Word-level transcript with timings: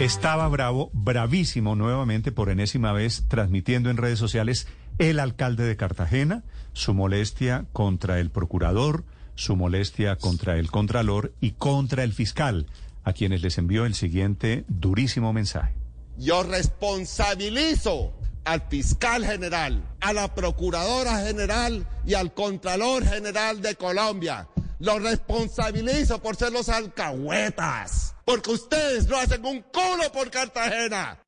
Estaba 0.00 0.46
bravo, 0.48 0.90
bravísimo 0.92 1.74
nuevamente 1.74 2.30
por 2.30 2.50
enésima 2.50 2.92
vez, 2.92 3.24
transmitiendo 3.28 3.88
en 3.88 3.96
redes 3.96 4.18
sociales 4.18 4.68
el 4.98 5.18
alcalde 5.18 5.64
de 5.64 5.78
Cartagena, 5.78 6.44
su 6.74 6.92
molestia 6.92 7.64
contra 7.72 8.20
el 8.20 8.30
procurador, 8.30 9.04
su 9.36 9.56
molestia 9.56 10.16
contra 10.16 10.58
el 10.58 10.70
contralor 10.70 11.32
y 11.40 11.52
contra 11.52 12.04
el 12.04 12.12
fiscal, 12.12 12.66
a 13.04 13.14
quienes 13.14 13.40
les 13.40 13.56
envió 13.56 13.86
el 13.86 13.94
siguiente 13.94 14.66
durísimo 14.68 15.32
mensaje. 15.32 15.72
Yo 16.18 16.42
responsabilizo 16.42 18.12
al 18.44 18.60
fiscal 18.68 19.24
general, 19.24 19.82
a 20.02 20.12
la 20.12 20.34
procuradora 20.34 21.24
general 21.24 21.88
y 22.04 22.12
al 22.12 22.34
contralor 22.34 23.02
general 23.06 23.62
de 23.62 23.76
Colombia. 23.76 24.46
Los 24.78 25.02
responsabilizo 25.02 26.20
por 26.20 26.36
ser 26.36 26.52
los 26.52 26.68
alcahuetas 26.68 28.15
porque 28.26 28.50
ustedes 28.50 29.06
no 29.06 29.16
hacen 29.16 29.46
un 29.46 29.62
culo 29.62 30.12
por 30.12 30.30
Cartagena. 30.30 31.22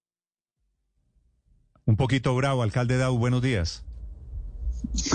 Un 1.86 1.96
poquito 1.96 2.34
bravo, 2.34 2.62
alcalde 2.62 2.98
Dau, 2.98 3.16
buenos 3.16 3.40
días. 3.40 3.84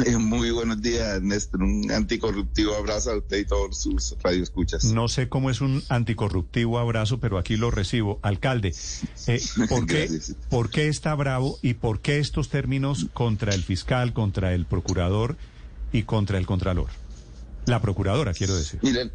Eh, 0.06 0.18
muy 0.18 0.52
buenos 0.52 0.82
días, 0.82 1.22
Néstor. 1.22 1.62
Un 1.62 1.92
anticorruptivo 1.92 2.74
abrazo 2.74 3.12
a 3.12 3.18
usted 3.18 3.38
y 3.38 3.46
todos 3.46 3.78
sus 3.78 4.16
radioescuchas. 4.24 4.86
No 4.86 5.08
sé 5.10 5.28
cómo 5.28 5.50
es 5.50 5.62
un 5.62 5.84
anticorruptivo 5.90 6.80
abrazo, 6.80 7.20
pero 7.20 7.38
aquí 7.38 7.58
lo 7.58 7.70
recibo. 7.70 8.18
Alcalde, 8.22 8.74
eh, 9.28 9.42
¿por, 9.70 9.86
qué, 9.86 10.10
¿por 10.50 10.70
qué 10.70 10.88
está 10.88 11.14
bravo 11.16 11.60
y 11.62 11.76
por 11.76 12.00
qué 12.00 12.20
estos 12.20 12.50
términos 12.50 13.08
contra 13.14 13.54
el 13.54 13.62
fiscal, 13.62 14.14
contra 14.14 14.54
el 14.54 14.66
procurador 14.66 15.38
y 15.92 16.04
contra 16.04 16.38
el 16.38 16.46
contralor? 16.46 17.03
La 17.66 17.82
procuradora, 17.82 18.34
quiero 18.34 18.56
decir. 18.56 18.80
Miren, 18.84 19.12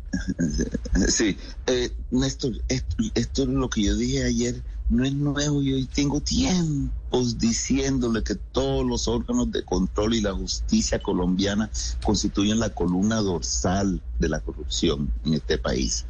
sí, 1.09 1.37
eh, 1.67 1.91
Néstor, 2.11 2.53
esto, 2.69 3.43
es 3.43 3.49
lo 3.49 3.69
que 3.69 3.83
yo 3.83 3.97
dije 3.97 4.25
ayer, 4.25 4.63
no 4.89 5.05
es 5.05 5.13
nuevo, 5.13 5.61
yo 5.61 5.77
tengo 5.89 6.23
tiempos 6.23 7.39
diciéndole 7.39 8.23
que 8.23 8.37
todos 8.37 8.87
los 8.87 9.07
órganos 9.07 9.53
de 9.53 9.63
control 9.65 10.15
y 10.15 10.23
la 10.23 10.33
justicia 10.33 10.99
colombiana 10.99 11.71
constituyen 12.03 12.59
la 12.59 12.71
columna 12.71 13.17
dorsal 13.17 14.01
de 14.19 14.29
la 14.31 14.41
corrupción 14.41 15.13
en 15.27 15.35
este 15.35 15.59
país. 15.59 16.07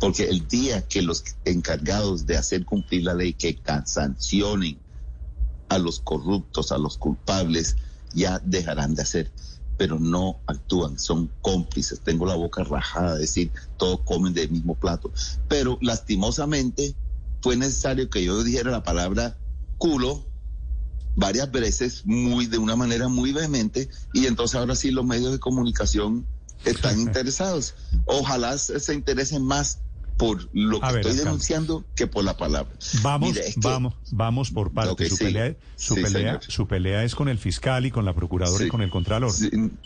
Porque 0.00 0.24
el 0.24 0.48
día 0.48 0.86
que 0.86 1.02
los 1.02 1.22
encargados 1.44 2.24
de 2.24 2.38
hacer 2.38 2.64
cumplir 2.64 3.02
la 3.02 3.14
ley, 3.14 3.34
que 3.34 3.60
sancionen 3.84 4.78
a 5.68 5.76
los 5.76 6.00
corruptos, 6.00 6.72
a 6.72 6.78
los 6.78 6.96
culpables, 6.96 7.76
ya 8.14 8.38
dejarán 8.38 8.94
de 8.94 9.02
hacer 9.02 9.30
pero 9.78 9.98
no 9.98 10.40
actúan, 10.46 10.98
son 10.98 11.30
cómplices. 11.40 12.00
Tengo 12.00 12.26
la 12.26 12.34
boca 12.34 12.64
rajada, 12.64 13.14
de 13.14 13.20
decir, 13.20 13.50
todos 13.78 14.00
comen 14.00 14.34
del 14.34 14.50
mismo 14.50 14.74
plato. 14.74 15.10
Pero 15.48 15.78
lastimosamente 15.80 16.94
fue 17.40 17.56
necesario 17.56 18.10
que 18.10 18.24
yo 18.24 18.42
dijera 18.42 18.72
la 18.72 18.82
palabra 18.82 19.38
culo 19.78 20.26
varias 21.14 21.50
veces, 21.50 22.02
muy 22.04 22.46
de 22.46 22.58
una 22.58 22.76
manera 22.76 23.08
muy 23.08 23.32
vehemente, 23.32 23.88
y 24.12 24.26
entonces 24.26 24.56
ahora 24.56 24.74
sí 24.74 24.90
los 24.90 25.06
medios 25.06 25.32
de 25.32 25.38
comunicación 25.38 26.26
están 26.64 27.00
interesados. 27.00 27.74
Ojalá 28.04 28.58
se 28.58 28.94
interesen 28.94 29.42
más 29.42 29.78
por 30.18 30.48
lo 30.52 30.80
que 30.80 30.96
estoy 30.96 31.16
denunciando 31.16 31.84
que 31.94 32.08
por 32.08 32.24
la 32.24 32.36
palabra. 32.36 32.74
Vamos, 33.02 33.38
vamos, 33.56 33.94
vamos 34.10 34.50
por 34.50 34.72
partes. 34.72 35.10
su, 35.10 35.16
pelea, 35.16 35.56
su, 35.76 35.94
pelea, 35.94 36.40
su 36.46 36.66
pelea 36.66 37.04
es 37.04 37.14
con 37.14 37.28
el 37.28 37.38
fiscal 37.38 37.86
y 37.86 37.92
con 37.92 38.04
la 38.04 38.12
procuradora 38.14 38.66
y 38.66 38.68
con 38.68 38.82
el 38.82 38.90
contralor. 38.90 39.32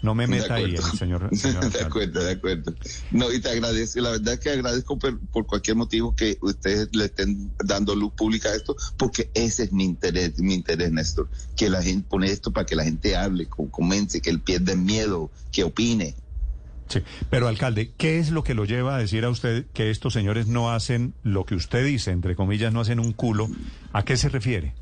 no 0.00 0.14
me 0.14 0.26
meta 0.26 0.54
ahí, 0.54 0.74
señor, 0.98 1.30
de 1.30 1.80
acuerdo, 1.80 2.24
de 2.24 2.32
acuerdo. 2.32 2.74
No, 3.10 3.30
y 3.30 3.40
te 3.40 3.50
agradezco. 3.50 4.00
La 4.00 4.12
verdad 4.12 4.34
es 4.34 4.40
que 4.40 4.50
agradezco 4.50 4.98
por, 4.98 5.46
cualquier 5.46 5.76
motivo 5.76 6.16
que 6.16 6.38
ustedes 6.40 6.88
le 6.92 7.04
estén 7.04 7.52
dando 7.62 7.94
luz 7.94 8.14
pública 8.14 8.48
a 8.48 8.54
esto, 8.54 8.74
porque 8.96 9.30
ese 9.34 9.64
es 9.64 9.72
mi 9.72 9.84
interés, 9.84 10.38
mi 10.38 10.54
interés, 10.54 10.90
Néstor. 10.90 11.28
Que 11.56 11.68
la 11.68 11.82
gente 11.82 12.08
pone 12.08 12.30
esto 12.30 12.50
para 12.52 12.64
que 12.64 12.74
la 12.74 12.84
gente 12.84 13.16
hable, 13.16 13.46
comente, 13.48 14.22
que 14.22 14.30
él 14.30 14.40
pierda 14.40 14.74
miedo, 14.76 15.30
que 15.50 15.64
opine. 15.64 16.16
Sí, 16.92 17.00
pero 17.30 17.48
alcalde, 17.48 17.94
¿qué 17.96 18.18
es 18.18 18.30
lo 18.30 18.44
que 18.44 18.52
lo 18.52 18.66
lleva 18.66 18.96
a 18.96 18.98
decir 18.98 19.24
a 19.24 19.30
usted 19.30 19.64
que 19.72 19.90
estos 19.90 20.12
señores 20.12 20.46
no 20.46 20.70
hacen 20.70 21.14
lo 21.22 21.46
que 21.46 21.54
usted 21.54 21.86
dice, 21.86 22.10
entre 22.10 22.36
comillas, 22.36 22.70
no 22.70 22.82
hacen 22.82 23.00
un 23.00 23.14
culo? 23.14 23.48
¿A 23.94 24.04
qué 24.04 24.18
se 24.18 24.28
refiere? 24.28 24.74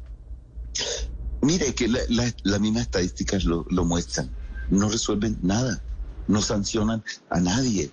Mire, 1.41 1.73
que 1.73 1.87
las 1.87 2.35
la, 2.43 2.59
mismas 2.59 2.83
estadísticas 2.83 3.45
lo, 3.45 3.65
lo 3.71 3.85
muestran. 3.85 4.29
No 4.71 4.89
resuelven 4.89 5.39
nada, 5.41 5.81
no 6.27 6.43
sancionan 6.43 7.05
a 7.29 7.39
nadie 7.39 7.93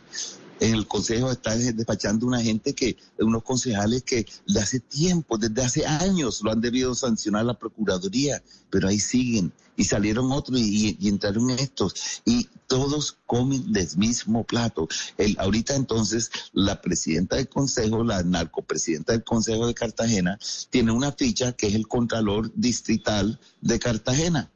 en 0.60 0.74
el 0.74 0.88
Consejo 0.88 1.32
está 1.32 1.56
despachando 1.56 2.26
una 2.26 2.42
gente 2.42 2.74
que, 2.74 2.98
unos 3.20 3.44
concejales 3.44 4.04
que 4.04 4.26
de 4.48 4.60
hace 4.60 4.80
tiempo, 4.80 5.38
desde 5.38 5.62
hace 5.62 5.86
años, 5.86 6.42
lo 6.44 6.52
han 6.52 6.62
debido 6.62 6.96
sancionar 6.96 7.46
la 7.46 7.58
Procuraduría, 7.58 8.42
pero 8.70 8.88
ahí 8.88 9.00
siguen. 9.00 9.54
Y 9.76 9.84
salieron 9.84 10.32
otros 10.32 10.60
y, 10.60 10.98
entraron 11.08 11.52
estos. 11.52 12.22
Y 12.26 12.50
todos 12.66 13.18
comen 13.28 13.72
del 13.72 13.88
mismo 13.96 14.44
plato. 14.44 14.88
El, 15.18 15.36
ahorita 15.40 15.76
entonces 15.76 16.32
la 16.54 16.82
presidenta 16.82 17.36
del 17.36 17.48
Consejo, 17.48 18.04
la 18.04 18.24
narcopresidenta 18.24 19.14
del 19.14 19.24
Consejo 19.24 19.68
de 19.68 19.76
Cartagena, 19.76 20.40
tiene 20.72 20.92
una 20.92 21.12
ficha 21.12 21.52
que 21.52 21.68
es 21.68 21.76
el 21.76 21.88
Contralor 21.88 22.52
Distrital 22.56 23.40
de 23.62 23.78
Cartagena, 23.78 24.52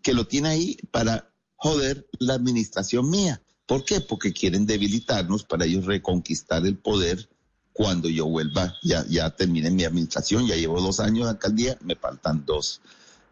que 0.00 0.14
lo 0.14 0.26
tiene 0.26 0.48
ahí 0.48 0.78
para 0.90 1.30
joder 1.56 2.08
la 2.18 2.34
administración 2.34 3.10
mía. 3.10 3.42
¿Por 3.66 3.84
qué? 3.84 4.00
Porque 4.00 4.32
quieren 4.32 4.64
debilitarnos 4.64 5.44
para 5.44 5.64
ellos 5.64 5.84
reconquistar 5.84 6.64
el 6.66 6.76
poder 6.76 7.28
cuando 7.72 8.08
yo 8.08 8.26
vuelva, 8.26 8.74
ya, 8.82 9.04
ya 9.06 9.28
termine 9.30 9.70
mi 9.70 9.84
administración, 9.84 10.46
ya 10.46 10.56
llevo 10.56 10.80
dos 10.80 10.98
años 10.98 11.24
de 11.24 11.30
alcaldía, 11.30 11.76
me 11.84 11.94
faltan 11.94 12.44
dos. 12.46 12.80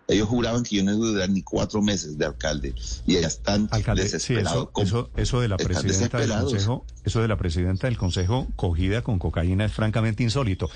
Ellos 0.07 0.29
juraban 0.29 0.65
que 0.65 0.77
yo 0.77 0.85
no 0.85 0.93
iba 0.93 1.07
a 1.07 1.09
durar 1.09 1.31
ni 1.31 1.41
cuatro 1.41 1.81
meses 1.81 2.19
de 2.19 2.27
alcalde 2.27 2.75
y 3.07 3.15
ya 3.15 3.27
están 3.27 3.71
desesperados. 3.97 4.69
eso, 4.77 5.11
eso, 5.17 5.41
de 5.41 5.49
la 5.49 5.57
presidenta 5.57 6.19
del 6.19 6.31
consejo, 6.31 6.85
eso 7.05 7.23
de 7.23 7.29
la 7.29 7.39
presidenta 7.39 7.87
del 7.87 7.97
consejo 7.97 8.47
cogida 8.55 9.01
con 9.01 9.19
cocaína 9.19 9.65
es 9.65 9.73
francamente 9.73 10.23
insólito. 10.23 10.69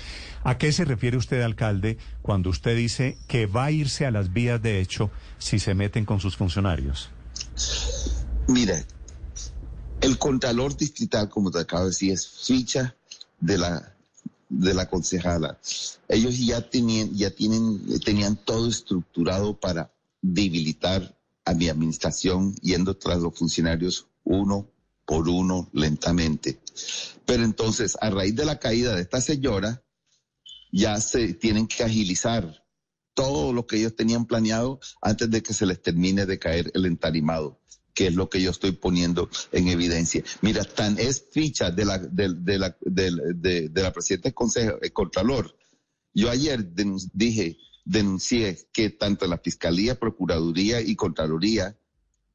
¿A 0.43 0.57
qué 0.57 0.71
se 0.71 0.83
refiere 0.83 1.15
usted, 1.15 1.41
alcalde, 1.41 1.99
cuando 2.23 2.49
usted 2.49 2.75
dice 2.75 3.19
que 3.27 3.45
va 3.45 3.65
a 3.65 3.71
irse 3.71 4.07
a 4.07 4.11
las 4.11 4.33
vías 4.33 4.59
de 4.63 4.81
hecho 4.81 5.11
si 5.37 5.59
se 5.59 5.75
meten 5.75 6.05
con 6.05 6.19
sus 6.19 6.35
funcionarios? 6.35 7.11
Mire, 8.47 8.83
el 10.09 10.17
contralor 10.17 10.75
distrital, 10.75 11.29
como 11.29 11.51
te 11.51 11.59
acabo 11.59 11.83
de 11.83 11.89
decir, 11.89 12.11
es 12.11 12.27
ficha 12.27 12.95
de 13.39 13.57
la 13.57 13.95
de 14.49 14.73
la 14.73 14.89
concejala. 14.89 15.59
Ellos 16.07 16.37
ya 16.39 16.67
tenían, 16.67 17.13
ya 17.13 17.29
tienen, 17.29 17.99
tenían 17.99 18.35
todo 18.35 18.67
estructurado 18.67 19.59
para 19.59 19.93
debilitar 20.21 21.15
a 21.45 21.53
mi 21.53 21.69
administración 21.69 22.55
yendo 22.55 22.97
tras 22.97 23.19
los 23.19 23.37
funcionarios 23.37 24.07
uno 24.23 24.67
por 25.05 25.29
uno 25.29 25.69
lentamente. 25.71 26.59
Pero 27.25 27.43
entonces, 27.43 27.95
a 28.01 28.09
raíz 28.09 28.35
de 28.35 28.45
la 28.45 28.59
caída 28.59 28.95
de 28.95 29.03
esta 29.03 29.21
señora, 29.21 29.83
ya 30.71 30.99
se 30.99 31.33
tienen 31.33 31.67
que 31.67 31.83
agilizar 31.83 32.65
todo 33.13 33.53
lo 33.53 33.67
que 33.67 33.77
ellos 33.77 33.95
tenían 33.95 34.25
planeado 34.25 34.79
antes 35.01 35.29
de 35.29 35.43
que 35.43 35.53
se 35.53 35.65
les 35.65 35.81
termine 35.81 36.25
de 36.25 36.39
caer 36.39 36.71
el 36.73 36.85
entarimado 36.85 37.59
que 37.99 38.07
es 38.07 38.15
lo 38.15 38.29
que 38.29 38.41
yo 38.41 38.51
estoy 38.51 38.71
poniendo 38.71 39.29
en 39.51 39.67
evidencia. 39.67 40.23
Mira, 40.41 40.63
tan 40.63 40.97
es 40.97 41.25
ficha 41.31 41.69
de 41.69 41.83
la, 41.83 41.97
de, 41.97 42.57
la, 42.57 42.77
de, 42.79 43.69
la 43.73 43.91
presidenta 43.91 44.29
del 44.29 44.33
Consejo, 44.33 44.77
el 44.81 44.93
Contralor. 44.93 45.53
Yo 46.13 46.29
ayer 46.29 46.65
dije, 47.11 47.57
denuncié 47.83 48.69
que 48.71 48.89
tanto 48.89 49.27
la 49.27 49.37
Fiscalía, 49.37 49.99
Procuraduría 49.99 50.79
y 50.79 50.95
Contraloría, 50.95 51.77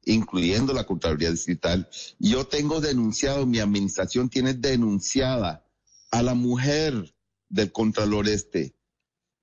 incluyendo 0.03 0.71
la 0.71 0.83
Contraloría 0.83 1.31
Distrital, 1.31 1.89
yo 2.19 2.45
tengo 2.45 2.79
denunciado, 2.79 3.47
mi 3.47 3.57
administración 3.57 4.29
tiene 4.29 4.53
denunciada 4.53 5.65
a 6.11 6.21
la 6.21 6.35
mujer 6.35 7.15
del 7.49 7.71
Contralor 7.71 8.29
este, 8.29 8.75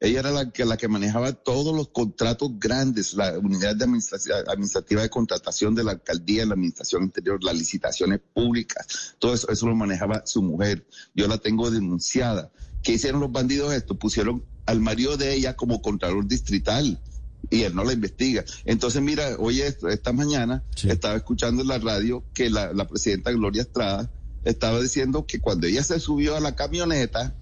ella 0.02 0.18
era 0.18 0.32
la 0.32 0.50
que, 0.50 0.64
la 0.64 0.76
que 0.76 0.88
manejaba 0.88 1.32
todos 1.32 1.76
los 1.76 1.88
contratos 1.88 2.58
grandes, 2.58 3.14
la 3.14 3.38
unidad 3.38 3.76
de 3.76 3.84
administrativa 3.84 5.00
de 5.00 5.08
contratación 5.08 5.76
de 5.76 5.84
la 5.84 5.92
alcaldía, 5.92 6.44
la 6.44 6.54
administración 6.54 7.04
interior, 7.04 7.42
las 7.44 7.54
licitaciones 7.54 8.18
públicas, 8.34 9.14
todo 9.20 9.32
eso, 9.32 9.48
eso 9.48 9.66
lo 9.68 9.76
manejaba 9.76 10.26
su 10.26 10.42
mujer. 10.42 10.84
Yo 11.14 11.28
la 11.28 11.38
tengo 11.38 11.70
denunciada. 11.70 12.50
¿Qué 12.82 12.94
hicieron 12.94 13.20
los 13.20 13.30
bandidos 13.30 13.72
esto? 13.72 13.96
Pusieron 13.96 14.44
al 14.66 14.80
marido 14.80 15.16
de 15.16 15.34
ella 15.34 15.54
como 15.54 15.80
contralor 15.80 16.26
distrital 16.26 17.00
y 17.48 17.62
él 17.62 17.72
no 17.72 17.84
la 17.84 17.92
investiga. 17.92 18.44
Entonces, 18.64 19.00
mira, 19.02 19.36
hoy 19.38 19.60
esta 19.60 20.12
mañana 20.12 20.64
estaba 20.82 21.14
escuchando 21.14 21.62
en 21.62 21.68
la 21.68 21.78
radio 21.78 22.24
que 22.34 22.50
la, 22.50 22.72
la 22.72 22.88
presidenta 22.88 23.30
Gloria 23.30 23.62
Estrada 23.62 24.10
estaba 24.42 24.80
diciendo 24.80 25.26
que 25.26 25.38
cuando 25.38 25.68
ella 25.68 25.84
se 25.84 26.00
subió 26.00 26.34
a 26.34 26.40
la 26.40 26.56
camioneta 26.56 27.36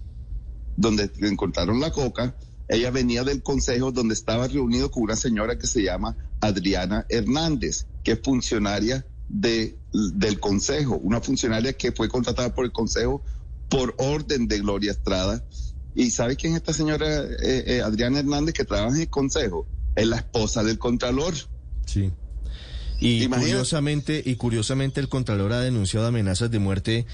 donde 0.77 1.11
encontraron 1.21 1.79
la 1.79 1.91
coca, 1.91 2.35
ella 2.71 2.91
venía 2.91 3.23
del 3.23 3.43
consejo 3.43 3.91
donde 3.91 4.13
estaba 4.13 4.47
reunido 4.47 4.91
con 4.91 5.03
una 5.03 5.15
señora 5.15 5.57
que 5.57 5.67
se 5.67 5.83
llama 5.83 6.15
Adriana 6.39 7.05
Hernández, 7.09 7.85
que 8.03 8.13
es 8.13 8.19
funcionaria 8.23 9.05
de, 9.29 9.77
del 9.93 10.39
consejo, 10.39 10.97
una 10.97 11.21
funcionaria 11.21 11.73
que 11.73 11.91
fue 11.91 12.09
contratada 12.09 12.53
por 12.53 12.65
el 12.65 12.71
consejo 12.71 13.23
por 13.69 13.95
orden 13.97 14.47
de 14.47 14.59
Gloria 14.59 14.91
Estrada 14.91 15.45
¿Y 15.93 16.11
sabe 16.11 16.35
quién 16.35 16.53
es 16.53 16.59
esta 16.59 16.73
señora 16.73 17.05
eh, 17.23 17.63
eh, 17.67 17.81
Adriana 17.83 18.19
Hernández 18.19 18.53
que 18.53 18.65
trabaja 18.65 18.95
en 18.95 19.01
el 19.01 19.09
Consejo? 19.09 19.67
Es 19.95 20.07
la 20.07 20.17
esposa 20.17 20.63
del 20.63 20.77
Contralor. 20.77 21.33
Sí. 21.85 22.11
Y 22.99 23.27
curiosamente, 23.27 24.21
y 24.23 24.35
curiosamente 24.35 24.99
el 25.01 25.09
Contralor 25.09 25.53
ha 25.53 25.59
denunciado 25.59 26.07
amenazas 26.07 26.51
de 26.51 26.59
muerte 26.59 27.05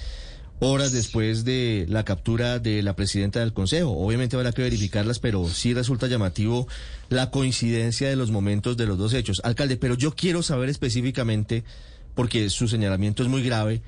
horas 0.59 0.92
después 0.92 1.45
de 1.45 1.86
la 1.88 2.04
captura 2.04 2.59
de 2.59 2.81
la 2.81 2.95
presidenta 2.95 3.39
del 3.39 3.54
Consejo. 3.54 3.92
Obviamente 3.92 4.36
habrá 4.36 4.51
que 4.51 4.63
verificarlas, 4.63 5.19
pero 5.19 5.48
sí 5.48 5.74
resulta 5.74 6.07
llamativo 6.07 6.68
la 7.09 7.30
coincidencia 7.30 8.09
de 8.09 8.15
los 8.15 8.31
momentos 8.31 8.77
de 8.77 8.88
los 8.88 8.98
dos 8.98 9.13
hechos. 9.13 9.42
Alcalde, 9.44 9.77
pero 9.77 9.95
yo 9.95 10.15
quiero 10.15 10.42
saber 10.42 10.69
específicamente, 10.69 11.63
porque 12.15 12.50
su 12.50 12.68
señalamiento 12.68 13.24
es 13.24 13.30
muy 13.30 13.44
grave, 13.44 13.81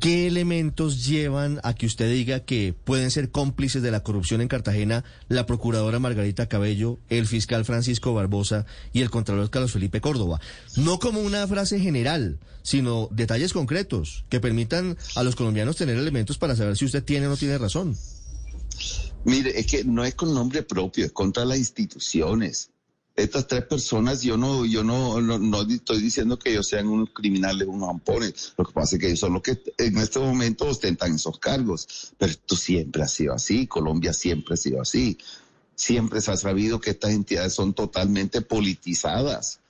¿Qué 0.00 0.26
elementos 0.26 1.06
llevan 1.06 1.60
a 1.62 1.74
que 1.74 1.84
usted 1.84 2.10
diga 2.10 2.40
que 2.40 2.72
pueden 2.72 3.10
ser 3.10 3.30
cómplices 3.30 3.82
de 3.82 3.90
la 3.90 4.02
corrupción 4.02 4.40
en 4.40 4.48
Cartagena 4.48 5.04
la 5.28 5.44
procuradora 5.44 5.98
Margarita 5.98 6.48
Cabello, 6.48 6.98
el 7.10 7.26
fiscal 7.26 7.66
Francisco 7.66 8.14
Barbosa 8.14 8.64
y 8.94 9.02
el 9.02 9.10
contralor 9.10 9.50
Carlos 9.50 9.72
Felipe 9.72 10.00
Córdoba? 10.00 10.40
No 10.76 10.98
como 10.98 11.20
una 11.20 11.46
frase 11.46 11.80
general, 11.80 12.38
sino 12.62 13.10
detalles 13.10 13.52
concretos 13.52 14.24
que 14.30 14.40
permitan 14.40 14.96
a 15.16 15.22
los 15.22 15.36
colombianos 15.36 15.76
tener 15.76 15.98
elementos 15.98 16.38
para 16.38 16.56
saber 16.56 16.78
si 16.78 16.86
usted 16.86 17.04
tiene 17.04 17.26
o 17.26 17.30
no 17.30 17.36
tiene 17.36 17.58
razón. 17.58 17.94
Mire, 19.24 19.60
es 19.60 19.66
que 19.66 19.84
no 19.84 20.06
es 20.06 20.14
con 20.14 20.32
nombre 20.32 20.62
propio, 20.62 21.04
es 21.04 21.12
contra 21.12 21.44
las 21.44 21.58
instituciones 21.58 22.70
estas 23.16 23.46
tres 23.46 23.64
personas, 23.64 24.22
yo 24.22 24.36
no, 24.36 24.64
yo 24.64 24.82
no, 24.82 25.20
no, 25.20 25.62
estoy 25.62 26.00
diciendo 26.00 26.38
que 26.38 26.50
ellos 26.50 26.68
sean 26.68 26.88
unos 26.88 27.10
criminales, 27.12 27.68
unos 27.68 27.88
ampones. 27.88 28.54
Lo 28.56 28.64
que 28.64 28.72
pasa 28.72 28.96
es 28.96 29.00
que 29.00 29.06
ellos 29.08 29.20
son 29.20 29.34
los 29.34 29.42
que 29.42 29.62
en 29.78 29.98
este 29.98 30.18
momento 30.18 30.66
ostentan 30.66 31.14
esos 31.14 31.38
cargos. 31.38 32.12
Pero 32.18 32.32
esto 32.32 32.56
siempre 32.56 33.02
ha 33.02 33.08
sido 33.08 33.34
así. 33.34 33.66
Colombia 33.66 34.12
siempre 34.12 34.54
ha 34.54 34.56
sido 34.56 34.80
así. 34.80 35.18
Siempre 35.74 36.20
se 36.20 36.30
ha 36.30 36.36
sabido 36.36 36.80
que 36.80 36.90
estas 36.90 37.12
entidades 37.12 37.54
son 37.54 37.74
totalmente 37.74 38.42
politizadas, 38.42 39.60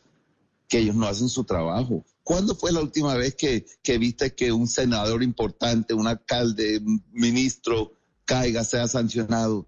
que 0.69 0.78
ellos 0.78 0.96
no 0.96 1.06
hacen 1.06 1.28
su 1.28 1.44
trabajo. 1.44 2.04
¿Cuándo 2.22 2.54
fue 2.54 2.72
la 2.72 2.81
última 2.81 3.14
vez 3.14 3.34
que, 3.34 3.64
que 3.82 3.98
viste 3.98 4.34
que 4.34 4.52
un 4.52 4.69
senador 4.69 5.22
importante, 5.22 5.94
un 5.94 6.06
alcalde, 6.06 6.78
un 6.78 7.02
ministro 7.12 7.92
caiga, 8.25 8.64
sea 8.64 8.87
sancionado? 8.87 9.66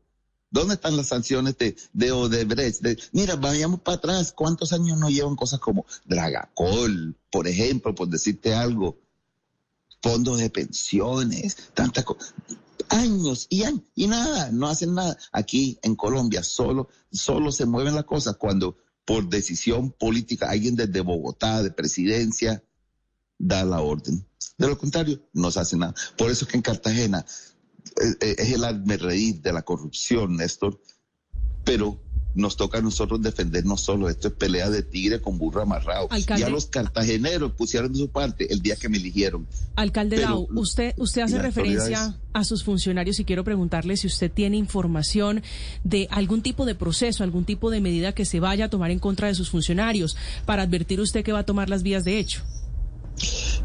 ¿Dónde 0.52 0.74
están 0.74 0.98
las 0.98 1.08
sanciones 1.08 1.56
de, 1.56 1.74
de 1.94 2.12
Odebrecht? 2.12 2.84
mira, 3.12 3.36
vayamos 3.36 3.80
para 3.80 3.96
atrás. 3.96 4.32
¿Cuántos 4.32 4.74
años 4.74 4.98
no 4.98 5.08
llevan 5.08 5.34
cosas 5.34 5.58
como 5.58 5.86
Dragacol, 6.04 7.16
por 7.30 7.48
ejemplo, 7.48 7.94
por 7.94 8.08
decirte 8.08 8.54
algo? 8.54 9.00
Fondos 10.02 10.38
de 10.38 10.50
pensiones, 10.50 11.56
tantas 11.72 12.04
cosas. 12.04 12.34
Años 12.90 13.46
y 13.48 13.62
años, 13.62 13.80
y 13.94 14.06
nada, 14.08 14.50
no 14.52 14.68
hacen 14.68 14.94
nada. 14.94 15.16
Aquí 15.32 15.78
en 15.82 15.96
Colombia 15.96 16.42
solo, 16.42 16.88
solo 17.10 17.50
se 17.50 17.64
mueven 17.64 17.94
las 17.94 18.04
cosas 18.04 18.36
cuando 18.36 18.76
por 19.06 19.28
decisión 19.30 19.90
política 19.90 20.50
alguien 20.50 20.76
desde 20.76 21.00
Bogotá, 21.00 21.62
de 21.62 21.70
presidencia, 21.70 22.62
da 23.38 23.64
la 23.64 23.80
orden. 23.80 24.26
De 24.58 24.68
lo 24.68 24.76
contrario, 24.76 25.26
no 25.32 25.50
se 25.50 25.60
hace 25.60 25.76
nada. 25.78 25.94
Por 26.18 26.30
eso 26.30 26.44
es 26.44 26.50
que 26.50 26.58
en 26.58 26.62
Cartagena 26.62 27.24
es 28.20 28.52
el 28.52 29.00
reír 29.00 29.40
de 29.40 29.52
la 29.52 29.62
corrupción, 29.62 30.36
Néstor, 30.36 30.80
pero 31.64 32.00
nos 32.34 32.56
toca 32.56 32.78
a 32.78 32.80
nosotros 32.82 33.20
defendernos 33.20 33.82
solo. 33.82 34.08
Esto 34.08 34.28
es 34.28 34.34
pelea 34.34 34.70
de 34.70 34.82
tigre 34.82 35.20
con 35.20 35.38
burro 35.38 35.62
amarrado. 35.62 36.08
Ya 36.38 36.48
los 36.48 36.66
cartageneros 36.66 37.52
pusieron 37.52 37.92
de 37.92 37.98
su 37.98 38.08
parte 38.08 38.52
el 38.52 38.62
día 38.62 38.76
que 38.76 38.88
me 38.88 38.96
eligieron. 38.98 39.46
Alcalde 39.76 40.20
Dau, 40.20 40.48
usted, 40.54 40.94
usted 40.96 41.22
hace 41.22 41.38
referencia 41.38 42.18
a 42.32 42.44
sus 42.44 42.64
funcionarios 42.64 43.20
y 43.20 43.24
quiero 43.24 43.44
preguntarle 43.44 43.96
si 43.96 44.06
usted 44.06 44.30
tiene 44.30 44.56
información 44.56 45.42
de 45.84 46.08
algún 46.10 46.42
tipo 46.42 46.64
de 46.64 46.74
proceso, 46.74 47.22
algún 47.22 47.44
tipo 47.44 47.70
de 47.70 47.80
medida 47.80 48.14
que 48.14 48.24
se 48.24 48.40
vaya 48.40 48.66
a 48.66 48.70
tomar 48.70 48.90
en 48.90 48.98
contra 48.98 49.28
de 49.28 49.34
sus 49.34 49.50
funcionarios 49.50 50.16
para 50.46 50.62
advertir 50.62 51.00
usted 51.00 51.24
que 51.24 51.32
va 51.32 51.40
a 51.40 51.46
tomar 51.46 51.68
las 51.68 51.82
vías 51.82 52.04
de 52.04 52.18
hecho. 52.18 52.42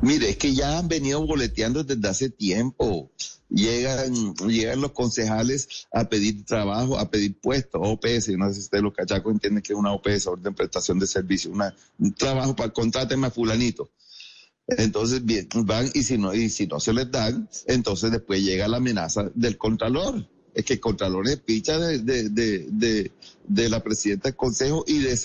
Mire, 0.02 0.30
es 0.30 0.38
que 0.38 0.54
ya 0.54 0.78
han 0.78 0.88
venido 0.88 1.26
boleteando 1.26 1.84
desde 1.84 2.08
hace 2.08 2.30
tiempo. 2.30 3.12
Llegan, 3.50 4.36
llegan 4.36 4.82
los 4.82 4.92
concejales 4.92 5.88
a 5.94 6.10
pedir 6.10 6.46
trabajo, 6.46 7.00
a 7.00 7.10
pedir 7.10 7.40
puestos, 7.40 7.82
OPS. 7.84 8.30
No 8.38 8.48
sé 8.50 8.56
si 8.56 8.60
ustedes 8.62 8.84
los 8.84 8.94
cachacos 8.94 9.32
entienden 9.32 9.64
que 9.64 9.74
es 9.74 9.80
una 9.80 9.94
OPS, 9.94 10.28
orden 10.28 10.44
de 10.44 10.52
prestación 10.52 11.00
de 11.00 11.08
servicio, 11.08 11.52
una, 11.52 11.74
un 11.98 12.14
trabajo 12.14 12.56
para 12.56 12.74
contráteme 12.74 13.28
a 13.28 13.32
fulanito. 13.32 13.90
Entonces, 14.68 15.24
bien, 15.24 15.48
van 15.64 15.90
y 15.94 16.04
si 16.04 16.18
no, 16.18 16.34
y 16.34 16.50
si 16.50 16.68
no 16.68 16.80
se 16.82 16.92
les 16.92 17.10
dan, 17.10 17.50
entonces 17.68 18.12
después 18.12 18.42
llega 18.44 18.68
la 18.68 18.78
amenaza 18.78 19.32
del 19.34 19.58
contralor 19.58 20.28
es 20.58 20.66
que 20.66 20.74
el 20.74 20.80
Contralor 20.80 21.30
es 21.30 21.38
picha 21.38 21.78
de, 21.78 22.00
de, 22.00 23.12
de, 23.48 23.70
la 23.70 23.84
presidenta 23.84 24.30
del 24.30 24.36
Consejo 24.36 24.84
y 24.88 24.98
de, 24.98 25.16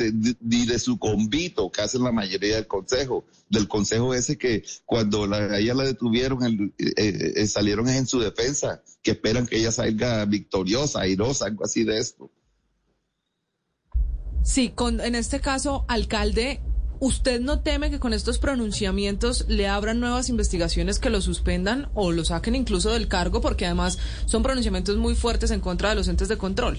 de 0.41 0.79
su 0.79 0.99
convito 0.99 1.73
que 1.73 1.81
hacen 1.81 2.03
la 2.05 2.13
mayoría 2.13 2.57
del 2.57 2.67
Consejo, 2.67 3.25
del 3.49 3.67
Consejo 3.67 4.13
ese 4.13 4.37
que 4.37 4.63
cuando 4.85 5.27
la, 5.27 5.59
ella 5.59 5.73
la 5.73 5.85
detuvieron 5.85 6.75
eh, 6.77 6.93
eh, 6.99 7.33
eh, 7.37 7.47
salieron 7.47 7.89
en 7.89 8.07
su 8.07 8.21
defensa, 8.21 8.83
que 9.03 9.13
esperan 9.13 9.47
que 9.47 9.57
ella 9.57 9.73
salga 9.73 10.27
victoriosa, 10.27 11.01
airosa, 11.01 11.47
algo 11.47 11.65
así 11.65 11.83
de 11.83 11.99
esto. 11.99 12.31
Sí, 14.45 14.69
con, 14.69 15.01
en 15.01 15.15
este 15.15 15.41
caso, 15.41 15.87
alcalde, 15.89 16.61
¿Usted 17.03 17.41
no 17.41 17.59
teme 17.59 17.91
que 17.91 17.99
con 17.99 18.13
estos 18.13 18.39
pronunciamientos 18.39 19.47
le 19.49 19.67
abran 19.67 19.99
nuevas 19.99 20.29
investigaciones 20.29 21.01
que 21.01 21.11
lo 21.11 21.21
suspendan 21.21 21.91
o 21.95 22.13
lo 22.13 22.25
saquen 22.25 22.55
incluso 22.55 22.91
del 22.91 23.09
cargo? 23.09 23.41
Porque 23.41 23.67
además 23.67 23.99
son 24.27 24.45
pronunciamientos 24.45 24.97
muy 24.99 25.17
fuertes 25.17 25.51
en 25.51 25.59
contra 25.59 25.89
de 25.89 25.97
los 25.97 26.07
entes 26.07 26.29
de 26.29 26.39
control. 26.39 26.79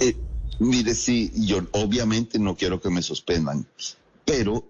Eh, 0.00 0.16
mire, 0.58 0.96
sí, 0.96 1.30
yo 1.36 1.68
obviamente 1.70 2.40
no 2.40 2.56
quiero 2.56 2.80
que 2.80 2.90
me 2.90 3.00
suspendan, 3.00 3.64
pero 4.24 4.64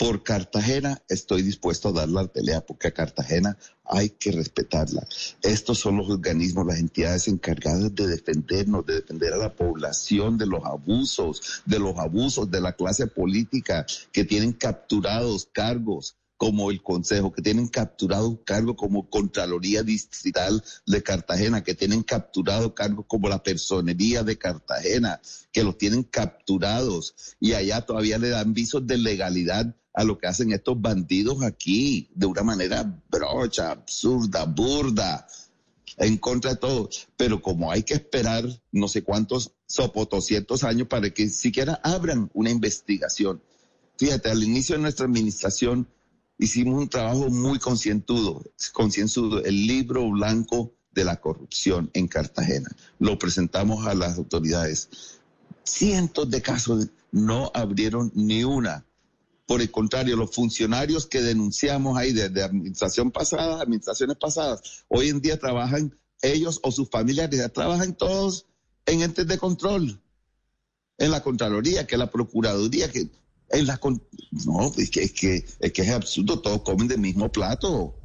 por 0.00 0.22
Cartagena 0.22 1.02
estoy 1.10 1.42
dispuesto 1.42 1.90
a 1.90 1.92
dar 1.92 2.08
la 2.08 2.26
pelea, 2.26 2.64
porque 2.64 2.88
a 2.88 2.94
Cartagena 2.94 3.58
hay 3.84 4.08
que 4.08 4.32
respetarla. 4.32 5.06
Estos 5.42 5.78
son 5.78 5.98
los 5.98 6.08
organismos, 6.08 6.66
las 6.66 6.78
entidades 6.78 7.28
encargadas 7.28 7.94
de 7.94 8.06
defendernos, 8.06 8.86
de 8.86 8.94
defender 8.94 9.34
a 9.34 9.36
la 9.36 9.54
población 9.54 10.38
de 10.38 10.46
los 10.46 10.64
abusos, 10.64 11.62
de 11.66 11.78
los 11.78 11.98
abusos 11.98 12.50
de 12.50 12.62
la 12.62 12.72
clase 12.72 13.08
política 13.08 13.84
que 14.10 14.24
tienen 14.24 14.54
capturados 14.54 15.50
cargos 15.52 16.16
como 16.38 16.70
el 16.70 16.82
Consejo, 16.82 17.30
que 17.30 17.42
tienen 17.42 17.68
capturado 17.68 18.42
cargos 18.42 18.76
como 18.78 19.10
Contraloría 19.10 19.82
Distrital 19.82 20.64
de 20.86 21.02
Cartagena, 21.02 21.62
que 21.62 21.74
tienen 21.74 22.02
capturado 22.02 22.74
cargos 22.74 23.04
como 23.06 23.28
la 23.28 23.42
Personería 23.42 24.22
de 24.22 24.38
Cartagena, 24.38 25.20
que 25.52 25.62
los 25.62 25.76
tienen 25.76 26.04
capturados 26.04 27.36
y 27.38 27.52
allá 27.52 27.82
todavía 27.82 28.16
le 28.16 28.30
dan 28.30 28.54
visos 28.54 28.86
de 28.86 28.96
legalidad 28.96 29.76
a 29.92 30.04
lo 30.04 30.18
que 30.18 30.26
hacen 30.26 30.52
estos 30.52 30.80
bandidos 30.80 31.42
aquí, 31.42 32.08
de 32.14 32.26
una 32.26 32.42
manera 32.42 33.02
brocha, 33.10 33.72
absurda, 33.72 34.44
burda, 34.44 35.26
en 35.96 36.16
contra 36.18 36.52
de 36.52 36.56
todo. 36.56 36.88
Pero 37.16 37.42
como 37.42 37.70
hay 37.70 37.82
que 37.82 37.94
esperar 37.94 38.44
no 38.72 38.88
sé 38.88 39.02
cuántos 39.02 39.52
sopotoscientos 39.66 40.64
años 40.64 40.88
para 40.88 41.10
que 41.10 41.28
siquiera 41.28 41.80
abran 41.82 42.30
una 42.34 42.50
investigación. 42.50 43.42
Fíjate, 43.96 44.30
al 44.30 44.42
inicio 44.42 44.76
de 44.76 44.82
nuestra 44.82 45.06
administración 45.06 45.88
hicimos 46.38 46.80
un 46.80 46.88
trabajo 46.88 47.28
muy 47.28 47.58
concientudo, 47.58 48.42
concienzudo, 48.72 49.44
el 49.44 49.66
libro 49.66 50.08
blanco 50.10 50.72
de 50.92 51.04
la 51.04 51.20
corrupción 51.20 51.90
en 51.92 52.08
Cartagena. 52.08 52.70
Lo 52.98 53.18
presentamos 53.18 53.86
a 53.86 53.94
las 53.94 54.16
autoridades. 54.16 54.88
Cientos 55.64 56.30
de 56.30 56.40
casos 56.40 56.88
no 57.12 57.50
abrieron 57.54 58.10
ni 58.14 58.44
una 58.44 58.86
por 59.50 59.60
el 59.60 59.70
contrario, 59.72 60.14
los 60.14 60.30
funcionarios 60.30 61.06
que 61.08 61.20
denunciamos 61.22 61.98
ahí 61.98 62.12
desde 62.12 62.40
administración 62.40 63.10
pasada, 63.10 63.60
administraciones 63.60 64.16
pasadas, 64.16 64.84
hoy 64.86 65.08
en 65.08 65.20
día 65.20 65.40
trabajan, 65.40 65.98
ellos 66.22 66.60
o 66.62 66.70
sus 66.70 66.88
familiares 66.88 67.36
ya 67.36 67.48
trabajan 67.48 67.96
todos 67.96 68.46
en 68.86 69.02
entes 69.02 69.26
de 69.26 69.38
control, 69.38 70.00
en 70.98 71.10
la 71.10 71.24
Contraloría, 71.24 71.84
que 71.84 71.96
la 71.96 72.12
Procuraduría, 72.12 72.92
que 72.92 73.10
en 73.48 73.66
la... 73.66 73.80
No, 74.46 74.72
es 74.76 74.88
que, 74.88 75.02
es 75.02 75.10
que, 75.10 75.44
es 75.58 75.72
que 75.72 75.82
es 75.82 75.90
absurdo, 75.90 76.40
todos 76.40 76.62
comen 76.62 76.86
del 76.86 77.00
mismo 77.00 77.28
plato. 77.32 77.96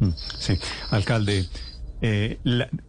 Mm, 0.00 0.10
sí, 0.40 0.58
alcalde, 0.90 1.48
eh, 2.00 2.38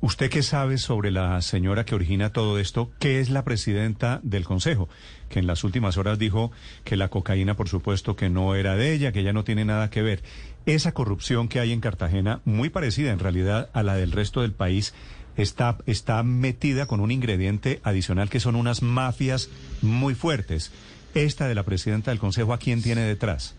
¿Usted 0.02 0.30
qué 0.30 0.44
sabe 0.44 0.78
sobre 0.78 1.10
la 1.10 1.42
señora 1.42 1.84
que 1.84 1.96
origina 1.96 2.32
todo 2.32 2.60
esto, 2.60 2.92
que 3.00 3.20
es 3.20 3.30
la 3.30 3.44
presidenta 3.44 4.20
del 4.24 4.46
Consejo? 4.46 4.88
Que 5.30 5.40
en 5.40 5.48
las 5.48 5.64
últimas 5.64 5.98
horas 5.98 6.20
dijo 6.20 6.52
que 6.84 6.96
la 6.96 7.10
cocaína, 7.10 7.56
por 7.56 7.70
supuesto, 7.70 8.16
que 8.16 8.30
no 8.30 8.54
era 8.56 8.76
de 8.76 8.94
ella, 8.94 9.12
que 9.12 9.22
ella 9.22 9.34
no 9.34 9.44
tiene 9.44 9.66
nada 9.66 9.90
que 9.90 10.04
ver. 10.04 10.22
Esa 10.66 10.92
corrupción 10.92 11.48
que 11.48 11.60
hay 11.60 11.72
en 11.72 11.82
Cartagena, 11.82 12.42
muy 12.46 12.70
parecida 12.70 13.12
en 13.12 13.20
realidad 13.20 13.70
a 13.74 13.82
la 13.82 13.96
del 13.96 14.12
resto 14.12 14.42
del 14.42 14.54
país, 14.54 14.94
está, 15.38 15.78
está 15.88 16.22
metida 16.22 16.86
con 16.86 17.00
un 17.00 17.12
ingrediente 17.12 17.80
adicional 17.84 18.30
que 18.30 18.40
son 18.40 18.56
unas 18.56 18.84
mafias 18.84 19.50
muy 19.82 20.14
fuertes. 20.14 20.72
Esta 21.16 21.48
de 21.48 21.56
la 21.56 21.64
presidenta 21.64 22.12
del 22.12 22.20
Consejo, 22.20 22.54
¿a 22.54 22.60
quién 22.60 22.84
tiene 22.84 23.02
detrás? 23.02 23.56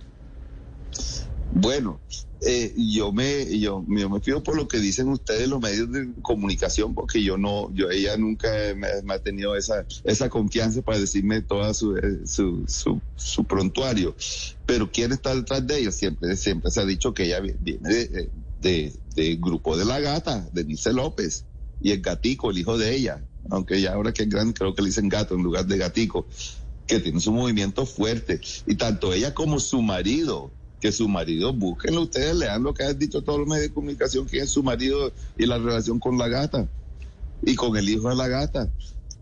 Bueno, 1.52 2.00
eh, 2.42 2.72
yo 2.76 3.12
me 3.12 3.58
yo, 3.58 3.82
me 3.82 4.20
fío 4.20 4.42
por 4.42 4.56
lo 4.56 4.66
que 4.66 4.78
dicen 4.78 5.08
ustedes 5.08 5.48
los 5.48 5.60
medios 5.60 5.92
de 5.92 6.08
comunicación 6.22 6.94
porque 6.94 7.22
yo 7.22 7.36
no 7.36 7.70
yo 7.74 7.90
ella 7.90 8.16
nunca 8.16 8.48
me, 8.76 9.12
ha 9.12 9.18
tenido 9.18 9.56
esa 9.56 9.84
esa 10.04 10.30
confianza 10.30 10.80
para 10.80 10.98
decirme 10.98 11.42
toda 11.42 11.74
su, 11.74 11.96
eh, 11.96 12.20
su, 12.24 12.64
su, 12.66 13.44
prontuario. 13.44 14.16
Pero 14.64 14.90
quién 14.90 15.12
está 15.12 15.34
detrás 15.34 15.66
de 15.66 15.80
ella 15.80 15.92
siempre 15.92 16.36
siempre 16.36 16.70
se 16.70 16.80
ha 16.80 16.86
dicho 16.86 17.12
que 17.12 17.24
ella 17.24 17.40
viene 17.40 17.80
de, 18.60 18.92
de, 19.14 19.36
grupo 19.36 19.76
de 19.76 19.84
la 19.84 20.00
gata 20.00 20.48
de 20.52 20.64
Nice 20.64 20.92
López 20.92 21.44
y 21.80 21.90
el 21.90 22.00
gatico 22.00 22.50
el 22.50 22.58
hijo 22.58 22.78
de 22.78 22.94
ella. 22.94 23.22
Aunque 23.50 23.80
ya 23.80 23.94
ahora 23.94 24.12
que 24.12 24.22
es 24.22 24.28
grande 24.28 24.54
creo 24.54 24.74
que 24.74 24.82
le 24.82 24.88
dicen 24.88 25.08
gato 25.08 25.34
en 25.34 25.42
lugar 25.42 25.66
de 25.66 25.76
gatico 25.78 26.26
que 26.86 27.00
tiene 27.00 27.20
su 27.20 27.32
movimiento 27.32 27.86
fuerte. 27.86 28.40
Y 28.66 28.76
tanto 28.76 29.12
ella 29.12 29.34
como 29.34 29.60
su 29.60 29.82
marido 29.82 30.50
que 30.80 30.92
su 30.92 31.08
marido, 31.08 31.52
búsquenlo 31.52 32.02
ustedes, 32.02 32.34
lean 32.36 32.62
lo 32.62 32.74
que 32.74 32.84
han 32.84 32.98
dicho 32.98 33.22
todos 33.22 33.40
los 33.40 33.48
medios 33.48 33.68
de 33.68 33.74
comunicación, 33.74 34.26
quién 34.26 34.44
es 34.44 34.50
su 34.50 34.62
marido 34.62 35.12
y 35.36 35.46
la 35.46 35.58
relación 35.58 36.00
con 36.00 36.18
la 36.18 36.28
gata 36.28 36.68
y 37.42 37.54
con 37.54 37.76
el 37.76 37.88
hijo 37.88 38.08
de 38.08 38.16
la 38.16 38.28
gata. 38.28 38.70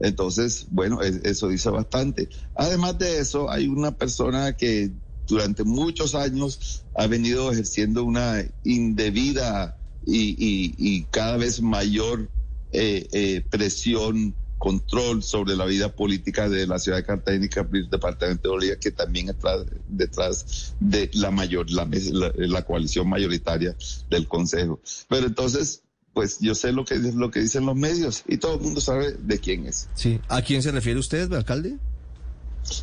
Entonces, 0.00 0.66
bueno, 0.70 1.00
eso 1.02 1.48
dice 1.48 1.70
bastante. 1.70 2.28
Además 2.54 2.98
de 2.98 3.18
eso, 3.18 3.50
hay 3.50 3.66
una 3.66 3.90
persona 3.90 4.52
que 4.52 4.92
durante 5.26 5.64
muchos 5.64 6.14
años 6.14 6.84
ha 6.96 7.06
venido 7.06 7.52
ejerciendo 7.52 8.04
una 8.04 8.44
indebida 8.64 9.76
y, 10.06 11.04
cada 11.10 11.36
vez 11.36 11.60
mayor 11.60 12.30
eh, 12.72 13.06
eh, 13.12 13.44
presión 13.50 14.34
control 14.58 15.22
sobre 15.22 15.56
la 15.56 15.64
vida 15.64 15.94
política 15.94 16.48
de 16.48 16.66
la 16.66 16.78
ciudad 16.78 16.98
de 16.98 17.04
Cartagena 17.04 17.46
y 17.46 17.76
el 17.76 17.90
departamento 17.90 18.48
de 18.48 18.54
Bolivia, 18.54 18.78
que 18.78 18.90
también 18.90 19.28
está 19.28 19.64
detrás 19.88 20.74
de 20.80 21.10
la 21.14 21.30
mayor, 21.30 21.70
la, 21.70 21.88
la, 22.36 22.62
coalición 22.62 23.08
mayoritaria 23.08 23.76
del 24.10 24.26
Consejo. 24.26 24.80
Pero 25.08 25.26
entonces, 25.26 25.82
pues 26.12 26.38
yo 26.40 26.54
sé 26.54 26.72
lo 26.72 26.84
que, 26.84 26.96
lo 26.98 27.30
que 27.30 27.40
dicen 27.40 27.64
los 27.66 27.76
medios 27.76 28.24
y 28.26 28.38
todo 28.38 28.56
el 28.56 28.60
mundo 28.60 28.80
sabe 28.80 29.12
de 29.12 29.38
quién 29.38 29.66
es. 29.66 29.88
Sí. 29.94 30.20
¿A 30.28 30.42
quién 30.42 30.62
se 30.62 30.72
refiere 30.72 30.98
usted, 30.98 31.32
alcalde? 31.32 31.76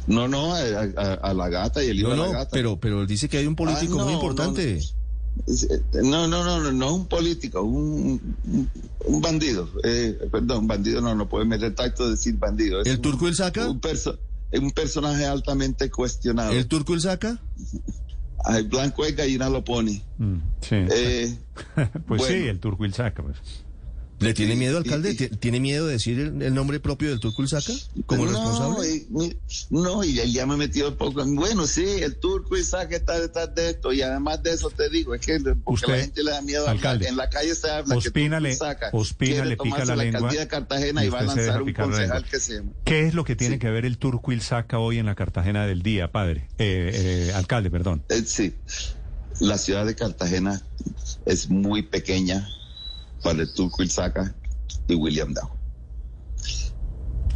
No, 0.08 0.27
no, 0.27 0.55
a, 0.55 1.34
la 1.34 1.50
gata 1.50 1.84
y 1.84 1.89
el 1.89 2.00
hijo 2.00 2.10
de 2.10 2.17
la 2.17 2.27
gata. 2.27 2.50
Pero, 2.51 2.79
pero 2.79 3.05
dice 3.05 3.29
que 3.29 3.38
hay 3.38 3.46
un 3.46 3.55
político 3.55 4.00
ah, 4.00 4.05
muy 4.05 4.13
importante. 4.13 4.82
No, 6.04 6.27
no, 6.27 6.44
no, 6.44 6.60
no, 6.60 6.72
no 6.72 6.96
un 6.96 7.08
político, 7.08 7.62
un, 7.62 8.36
un 9.06 9.22
bandido. 9.22 9.70
Eh, 9.84 10.18
perdón, 10.32 10.68
bandido 10.68 11.01
no, 11.01 11.13
no 11.13 11.27
puede 11.27 11.46
meter 11.46 11.75
tacto 11.75 12.10
decir 12.10 12.36
bandido. 12.38 12.82
¿El 12.84 13.00
turco 13.00 13.27
el 13.27 13.36
saca? 13.36 13.70
Un, 13.70 13.82
un 14.54 14.72
personaje 14.72 15.25
altamente 15.25 15.89
cuestionado. 15.92 16.51
¿El 16.51 16.68
turco 16.68 16.94
el 16.94 17.01
saca? 17.01 17.39
El 18.50 18.68
blanco 18.68 19.06
es 19.06 19.15
gallina 19.15 19.50
lo 19.50 19.63
pone. 19.63 20.01
Mm, 20.18 20.38
sí. 20.62 20.75
Eh, 20.75 21.38
pues 22.08 22.24
sí, 22.24 22.34
el 22.34 22.60
turco 22.60 22.86
el 22.86 22.94
saca. 22.94 23.24
Pues. 23.24 23.38
¿Le 24.19 24.34
tiene 24.34 24.55
miedo, 24.55 24.77
alcalde? 24.77 25.13
¿Tiene 25.13 25.60
miedo 25.60 25.88
de 25.88 25.93
decir 25.93 26.19
el, 26.19 26.53
nombre 26.53 26.79
propio 26.79 27.10
del 27.10 27.19
Turco 27.19 27.41
Ilzaca 27.41 27.74
como 28.05 28.25
responsable? 28.25 29.07
no, 29.69 30.03
y 30.03 30.19
él 30.19 30.31
ya 30.31 30.45
me 30.45 30.55
metió 30.55 30.98
poco. 30.98 31.25
Bueno, 31.25 31.67
sí, 31.67 31.84
el 31.84 32.15
Turco 32.15 32.55
Ilzaca 32.55 32.95
está 32.95 33.19
detrás 33.19 33.53
de 33.53 33.72
esto. 33.72 33.91
Y 33.91 34.01
además 34.01 34.41
de 34.41 34.53
eso 34.53 34.69
te 34.69 34.89
digo, 34.89 35.13
es 35.13 35.22
que 35.22 35.39
porque 35.63 35.91
la 35.91 35.98
gente 35.98 36.24
le 36.24 36.31
da 36.31 36.41
miedo. 36.41 36.67
Alcalde, 36.67 37.07
en 37.07 37.17
la 37.17 37.29
calle 37.29 37.53
se 37.55 37.69
habla 37.69 37.95
Ospínale, 37.95 38.50
que 38.50 38.53
Ilzaca 38.53 38.91
le 39.45 39.57
pica 39.57 39.86
la, 39.86 39.95
lengua. 39.95 40.31
de 40.31 40.48
Cartagena 40.48 41.03
y, 41.03 41.10
va 41.10 41.19
a 41.19 41.24
lanzar 41.24 41.62
un 41.62 41.74
concejal 41.74 42.24
que 42.25 42.39
se 42.39 42.63
¿Qué 42.86 43.07
es 43.07 43.13
lo 43.13 43.25
que 43.25 43.36
tiene 43.36 43.60
que 43.60 43.69
ver 43.69 43.86
el 43.86 43.98
Turco 43.98 44.31
Ilzaca 44.31 44.79
hoy 44.79 44.98
en 44.98 45.05
la 45.05 45.15
Cartagena 45.15 45.67
del 45.67 45.81
día, 45.81 46.12
padre? 46.12 46.48
Eh, 46.57 47.27
eh, 47.29 47.34
alcalde, 47.34 47.69
perdón. 47.69 48.03
Eh, 48.10 48.24
sí, 48.25 48.53
la 49.39 49.57
ciudad 49.57 49.86
de 49.86 49.95
Cartagena 49.95 50.62
es 51.25 51.50
muy 51.50 51.84
pequeña 51.84 52.48
Turco 53.55 53.82
Ilzaca 53.82 54.36
y 54.88 54.96
William 54.96 55.34
Dow. 55.34 55.50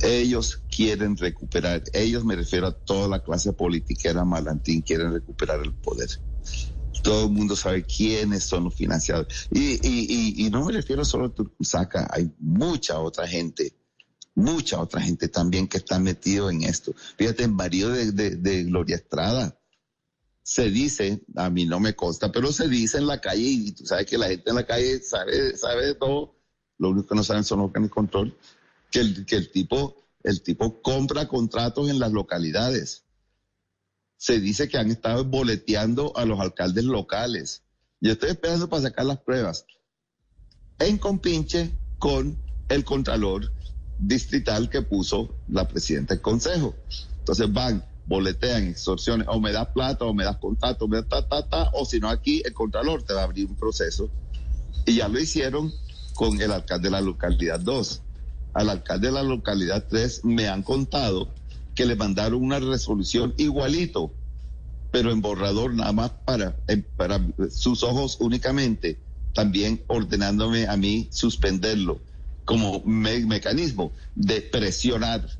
Ellos 0.01 0.61
quieren 0.73 1.17
recuperar, 1.17 1.83
ellos 1.93 2.23
me 2.23 2.35
refiero 2.35 2.67
a 2.67 2.71
toda 2.71 3.07
la 3.07 3.23
clase 3.23 3.53
politiquera 3.53 4.23
malantín, 4.23 4.81
quieren 4.81 5.11
recuperar 5.11 5.59
el 5.61 5.73
poder. 5.73 6.09
Todo 7.03 7.25
el 7.25 7.31
mundo 7.31 7.55
sabe 7.55 7.83
quiénes 7.83 8.43
son 8.43 8.65
los 8.65 8.75
financiados. 8.75 9.27
Y, 9.51 10.47
no 10.51 10.65
me 10.65 10.73
refiero 10.73 11.03
solo 11.03 11.25
a 11.25 11.33
Turco 11.33 11.55
Ilzaca, 11.59 12.07
hay 12.11 12.31
mucha 12.39 12.99
otra 12.99 13.27
gente 13.27 13.73
mucha 14.35 14.79
otra 14.79 15.01
gente 15.01 15.27
también 15.27 15.67
que 15.67 15.79
está 15.79 15.99
metido 15.99 16.49
en 16.49 16.63
esto. 16.63 16.93
Fíjate, 17.17 17.43
el 17.43 17.51
marido 17.51 17.89
de, 17.89 18.63
Gloria 18.63 18.95
Estrada, 18.95 19.58
se 20.43 20.69
dice, 20.69 21.21
a 21.35 21.49
mí 21.49 21.65
no 21.65 21.79
me 21.79 21.95
consta, 21.95 22.31
pero 22.31 22.51
se 22.51 22.67
dice 22.67 22.97
en 22.97 23.07
la 23.07 23.21
calle, 23.21 23.43
y 23.43 23.71
tú 23.71 23.85
sabes 23.85 24.05
que 24.05 24.17
la 24.17 24.27
gente 24.27 24.49
en 24.49 24.55
la 24.55 24.65
calle 24.65 24.99
sabe, 25.01 25.55
sabe 25.57 25.87
de 25.87 25.95
todo, 25.95 26.35
lo 26.77 26.89
único 26.89 27.09
que 27.09 27.15
no 27.15 27.23
saben 27.23 27.43
son 27.43 27.59
los 27.59 27.71
que 27.71 27.89
control, 27.89 28.35
que 28.89 28.99
el, 28.99 29.25
que 29.25 29.35
el 29.35 29.51
tipo, 29.51 30.07
el 30.23 30.41
tipo 30.41 30.81
compra 30.81 31.27
contratos 31.27 31.89
en 31.89 31.99
las 31.99 32.11
localidades. 32.11 33.03
Se 34.17 34.39
dice 34.39 34.67
que 34.67 34.77
han 34.77 34.91
estado 34.91 35.23
boleteando 35.23 36.15
a 36.17 36.25
los 36.25 36.39
alcaldes 36.39 36.83
locales. 36.83 37.63
Yo 38.01 38.13
estoy 38.13 38.31
esperando 38.31 38.69
para 38.69 38.83
sacar 38.83 39.05
las 39.05 39.19
pruebas. 39.19 39.65
En 40.79 40.97
compinche 40.97 41.77
con 41.99 42.37
el 42.69 42.83
contralor 42.83 43.51
distrital 43.99 44.69
que 44.69 44.81
puso 44.81 45.35
la 45.47 45.67
presidenta 45.67 46.13
del 46.13 46.21
consejo. 46.21 46.75
Entonces 47.19 47.51
van 47.51 47.85
boletean, 48.09 48.67
extorsiones, 48.67 49.27
o 49.29 49.39
me 49.39 49.51
das 49.51 49.67
plata, 49.69 50.03
o 50.03 50.13
me 50.13 50.23
das 50.23 50.37
contacto, 50.37 50.85
o 50.85 50.87
me 50.87 50.97
das 50.97 51.07
ta, 51.07 51.21
ta, 51.29 51.47
ta, 51.47 51.69
o 51.73 51.85
si 51.85 51.99
no 51.99 52.09
aquí 52.09 52.41
el 52.43 52.53
Contralor 52.53 53.03
te 53.03 53.13
va 53.13 53.21
a 53.21 53.23
abrir 53.25 53.45
un 53.45 53.55
proceso. 53.55 54.09
Y 54.85 54.95
ya 54.95 55.07
lo 55.07 55.19
hicieron 55.19 55.71
con 56.15 56.41
el 56.41 56.51
alcalde 56.51 56.87
de 56.87 56.91
la 56.91 57.01
localidad 57.01 57.59
2. 57.59 58.01
Al 58.55 58.69
alcalde 58.69 59.07
de 59.07 59.13
la 59.13 59.23
localidad 59.23 59.85
3 59.87 60.25
me 60.25 60.47
han 60.47 60.63
contado 60.63 61.29
que 61.75 61.85
le 61.85 61.95
mandaron 61.95 62.43
una 62.43 62.59
resolución 62.59 63.35
igualito, 63.37 64.11
pero 64.91 65.11
en 65.11 65.21
borrador 65.21 65.75
nada 65.75 65.93
más 65.93 66.09
para, 66.25 66.57
para 66.97 67.23
sus 67.51 67.83
ojos 67.83 68.17
únicamente, 68.19 68.97
también 69.35 69.83
ordenándome 69.87 70.67
a 70.67 70.75
mí 70.75 71.07
suspenderlo 71.11 72.01
como 72.43 72.81
mecanismo 72.83 73.91
de 74.15 74.41
presionar 74.41 75.38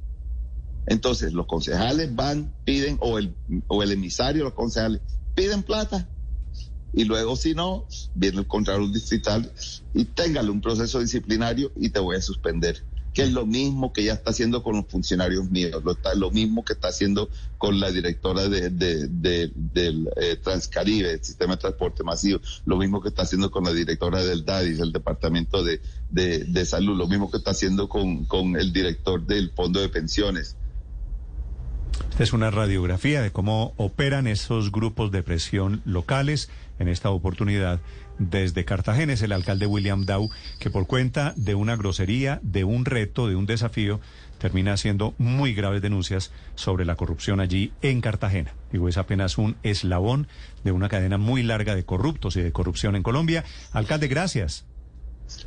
entonces, 0.90 1.34
los 1.34 1.46
concejales 1.46 2.16
van, 2.16 2.52
piden, 2.66 2.98
o 3.00 3.20
el, 3.20 3.36
o 3.68 3.84
el 3.84 3.92
emisario, 3.92 4.44
los 4.44 4.54
concejales, 4.54 5.02
piden 5.36 5.62
plata. 5.62 6.10
Y 6.94 7.04
luego, 7.04 7.36
si 7.36 7.54
no, 7.54 7.86
viene 8.16 8.40
el 8.40 8.48
Contralor 8.48 8.92
Distrital 8.92 9.52
y 9.94 10.06
téngale 10.06 10.50
un 10.50 10.62
proceso 10.62 11.00
disciplinario 11.00 11.72
y 11.76 11.90
te 11.90 12.00
voy 12.00 12.16
a 12.16 12.22
suspender. 12.22 12.84
Que 13.14 13.24
es 13.24 13.32
lo 13.32 13.46
mismo 13.46 13.94
que 13.94 14.04
ya 14.04 14.14
está 14.14 14.32
haciendo 14.32 14.64
con 14.64 14.78
los 14.78 14.88
funcionarios 14.88 15.52
míos, 15.52 15.84
lo, 15.84 15.92
está, 15.92 16.16
lo 16.16 16.32
mismo 16.32 16.66
que 16.66 16.74
está 16.74 16.88
haciendo 16.88 17.30
con 17.60 17.80
la 17.80 17.92
directora 17.92 18.50
de, 18.50 18.70
del 18.72 20.10
eh, 20.16 20.38
Transcaribe, 20.38 21.12
el 21.12 21.24
Sistema 21.24 21.56
de 21.56 21.62
Transporte 21.62 22.04
Masivo, 22.04 22.40
lo 22.66 22.78
mismo 22.78 23.02
que 23.02 23.10
está 23.10 23.24
haciendo 23.24 23.52
con 23.52 23.64
la 23.64 23.74
directora 23.74 24.24
del 24.24 24.46
DADIS, 24.46 24.80
el 24.80 24.92
Departamento 24.92 25.64
de, 25.64 26.66
Salud, 26.66 26.98
lo 26.98 27.08
mismo 27.08 27.30
que 27.30 27.38
está 27.38 27.52
haciendo 27.52 27.90
con, 27.90 28.26
con 28.26 28.56
el 28.56 28.74
director 28.74 29.26
del 29.26 29.52
Fondo 29.52 29.82
de 29.82 29.90
Pensiones 29.90 30.56
esta 32.20 32.24
es 32.24 32.34
una 32.34 32.52
radiografía 32.52 33.22
de 33.22 33.32
cómo 33.32 33.74
operan 33.78 34.28
esos 34.28 34.72
grupos 34.72 35.12
de 35.12 35.24
presión 35.24 35.82
locales. 35.86 36.50
En 36.78 36.88
esta 36.88 37.10
oportunidad, 37.10 37.80
desde 38.18 38.66
Cartagena, 38.66 39.14
es 39.14 39.22
el 39.22 39.32
alcalde 39.32 39.66
William 39.66 40.06
Dow, 40.06 40.30
que 40.60 40.70
por 40.70 40.86
cuenta 40.86 41.34
de 41.38 41.56
una 41.56 41.76
grosería, 41.78 42.40
de 42.44 42.64
un 42.64 42.86
reto, 42.86 43.28
de 43.28 43.36
un 43.36 43.46
desafío, 43.46 44.02
termina 44.38 44.74
haciendo 44.74 45.14
muy 45.18 45.54
graves 45.54 45.82
denuncias 45.82 46.32
sobre 46.56 46.86
la 46.86 46.96
corrupción 46.96 47.40
allí 47.40 47.72
en 47.82 48.02
Cartagena. 48.02 48.54
Digo, 48.72 48.90
es 48.90 48.98
apenas 48.98 49.38
un 49.38 49.56
eslabón 49.64 50.28
de 50.64 50.72
una 50.72 50.90
cadena 50.90 51.18
muy 51.18 51.44
larga 51.44 51.76
de 51.76 51.86
corruptos 51.86 52.36
y 52.36 52.42
de 52.42 52.52
corrupción 52.52 52.96
en 52.96 53.04
Colombia. 53.04 53.46
Alcalde, 53.72 54.08
gracias. 54.08 54.66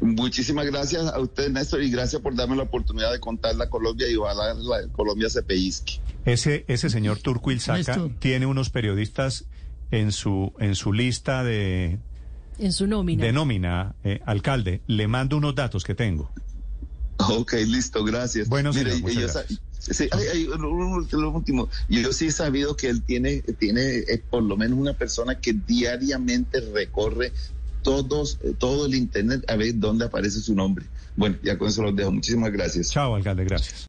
Muchísimas 0.00 0.66
gracias 0.66 1.06
a 1.06 1.18
usted, 1.20 1.50
Néstor, 1.50 1.82
y 1.82 1.90
gracias 1.90 2.20
por 2.22 2.34
darme 2.34 2.56
la 2.56 2.64
oportunidad 2.64 3.12
de 3.12 3.20
contar 3.20 3.54
la 3.56 3.68
Colombia 3.68 4.08
y 4.10 4.16
ojalá 4.16 4.54
la 4.54 4.88
Colombia 4.92 5.28
se 5.28 5.42
pellizque. 5.42 6.00
Ese, 6.24 6.64
ese 6.68 6.90
señor 6.90 7.18
Turquil 7.18 7.60
Saca 7.60 8.08
tiene 8.18 8.46
unos 8.46 8.70
periodistas 8.70 9.46
en 9.90 10.12
su, 10.12 10.52
en 10.58 10.74
su 10.74 10.92
lista 10.92 11.44
de... 11.44 11.98
En 12.58 12.72
su 12.72 12.86
nómina. 12.86 13.24
De 13.24 13.32
nómina, 13.32 13.94
eh, 14.04 14.20
alcalde. 14.26 14.82
Le 14.86 15.08
mando 15.08 15.36
unos 15.36 15.54
datos 15.54 15.84
que 15.84 15.94
tengo. 15.94 16.30
Ok, 17.18 17.54
listo, 17.66 18.04
gracias. 18.04 18.48
Bueno, 18.48 18.72
Mire, 18.72 19.00
yo, 19.00 19.28
sí, 19.78 20.08
hay, 20.10 20.44
lo, 20.44 21.30
último. 21.30 21.68
Yo 21.88 22.12
sí 22.12 22.26
he 22.26 22.32
sabido 22.32 22.76
que 22.76 22.88
él 22.88 23.02
tiene, 23.02 23.42
tiene 23.58 23.98
eh, 23.98 24.22
por 24.30 24.42
lo 24.42 24.56
menos 24.56 24.78
una 24.78 24.94
persona 24.94 25.40
que 25.40 25.52
diariamente 25.52 26.60
recorre 26.60 27.32
todos, 27.82 28.38
eh, 28.42 28.54
todo 28.58 28.86
el 28.86 28.94
internet 28.94 29.44
a 29.48 29.56
ver 29.56 29.78
dónde 29.78 30.06
aparece 30.06 30.40
su 30.40 30.54
nombre. 30.54 30.86
Bueno, 31.16 31.36
ya 31.42 31.58
con 31.58 31.68
eso 31.68 31.82
los 31.82 31.94
dejo. 31.94 32.10
Muchísimas 32.12 32.52
gracias. 32.52 32.90
Chao, 32.90 33.14
alcalde, 33.14 33.44
gracias. 33.44 33.80